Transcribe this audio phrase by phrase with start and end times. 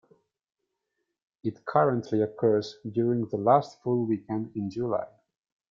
[1.43, 5.05] It currently occurs during the last full weekend in July.